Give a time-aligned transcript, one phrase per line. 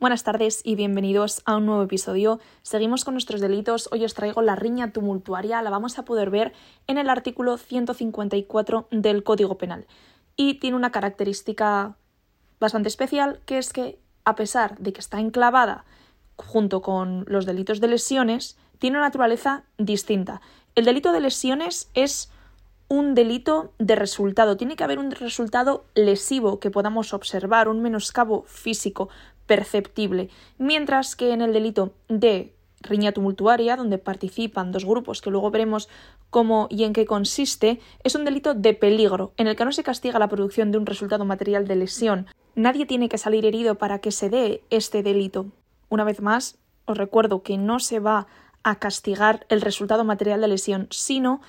[0.00, 2.40] Buenas tardes y bienvenidos a un nuevo episodio.
[2.62, 3.86] Seguimos con nuestros delitos.
[3.92, 5.60] Hoy os traigo la riña tumultuaria.
[5.60, 6.54] La vamos a poder ver
[6.86, 9.86] en el artículo 154 del Código Penal.
[10.36, 11.98] Y tiene una característica
[12.58, 15.84] bastante especial, que es que, a pesar de que está enclavada
[16.36, 20.40] junto con los delitos de lesiones, tiene una naturaleza distinta.
[20.76, 22.32] El delito de lesiones es
[22.88, 24.56] un delito de resultado.
[24.56, 29.10] Tiene que haber un resultado lesivo que podamos observar, un menoscabo físico
[29.50, 30.28] perceptible,
[30.58, 35.88] mientras que en el delito de riña tumultuaria, donde participan dos grupos que luego veremos
[36.30, 39.82] cómo y en qué consiste, es un delito de peligro, en el que no se
[39.82, 42.26] castiga la producción de un resultado material de lesión.
[42.54, 45.46] Nadie tiene que salir herido para que se dé este delito.
[45.88, 48.28] Una vez más, os recuerdo que no se va
[48.62, 51.40] a castigar el resultado material de lesión, sino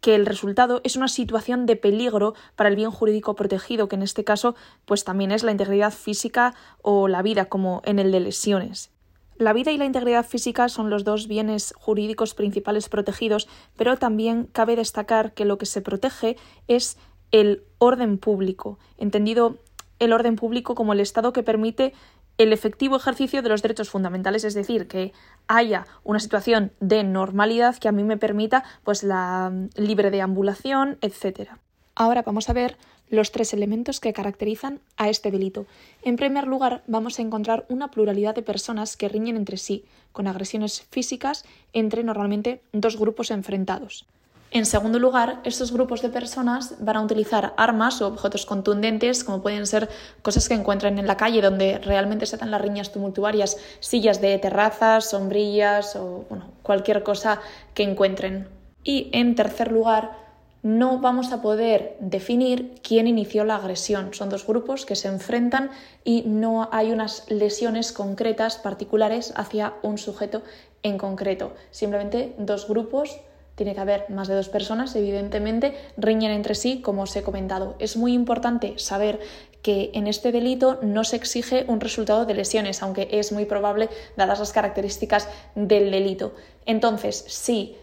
[0.00, 4.02] que el resultado es una situación de peligro para el bien jurídico protegido, que en
[4.02, 4.54] este caso
[4.84, 8.90] pues también es la integridad física o la vida, como en el de lesiones.
[9.36, 14.44] La vida y la integridad física son los dos bienes jurídicos principales protegidos, pero también
[14.52, 16.36] cabe destacar que lo que se protege
[16.68, 16.98] es
[17.30, 19.56] el orden público, entendido
[19.98, 21.94] el orden público como el Estado que permite
[22.42, 25.12] el efectivo ejercicio de los derechos fundamentales, es decir, que
[25.46, 31.50] haya una situación de normalidad que a mí me permita pues la libre deambulación, etc.
[31.94, 32.78] Ahora vamos a ver
[33.10, 35.66] los tres elementos que caracterizan a este delito.
[36.02, 40.26] En primer lugar, vamos a encontrar una pluralidad de personas que riñen entre sí, con
[40.26, 44.06] agresiones físicas entre normalmente dos grupos enfrentados.
[44.52, 49.42] En segundo lugar, estos grupos de personas van a utilizar armas o objetos contundentes, como
[49.42, 49.88] pueden ser
[50.22, 54.36] cosas que encuentren en la calle, donde realmente se dan las riñas tumultuarias, sillas de
[54.38, 57.40] terrazas, sombrillas o bueno, cualquier cosa
[57.74, 58.48] que encuentren.
[58.82, 60.18] Y en tercer lugar,
[60.64, 64.12] no vamos a poder definir quién inició la agresión.
[64.14, 65.70] Son dos grupos que se enfrentan
[66.02, 70.42] y no hay unas lesiones concretas, particulares, hacia un sujeto
[70.82, 71.54] en concreto.
[71.70, 73.20] Simplemente dos grupos
[73.60, 77.76] tiene que haber más de dos personas, evidentemente, riñen entre sí, como os he comentado.
[77.78, 79.20] Es muy importante saber
[79.60, 83.90] que en este delito no se exige un resultado de lesiones, aunque es muy probable
[84.16, 86.32] dadas las características del delito.
[86.64, 87.76] Entonces, si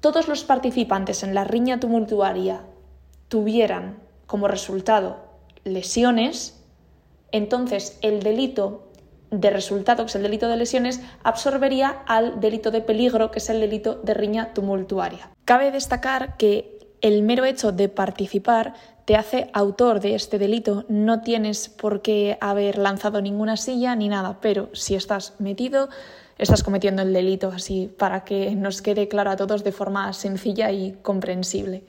[0.00, 2.62] todos los participantes en la riña tumultuaria
[3.28, 5.18] tuvieran como resultado
[5.62, 6.58] lesiones,
[7.32, 8.85] entonces el delito
[9.30, 13.50] de resultado, que es el delito de lesiones, absorbería al delito de peligro, que es
[13.50, 15.30] el delito de riña tumultuaria.
[15.44, 20.84] Cabe destacar que el mero hecho de participar te hace autor de este delito.
[20.88, 25.88] No tienes por qué haber lanzado ninguna silla ni nada, pero si estás metido,
[26.38, 30.70] estás cometiendo el delito, así para que nos quede claro a todos de forma sencilla
[30.72, 31.84] y comprensible.